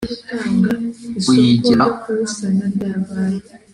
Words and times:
uyigiraho 1.31 1.87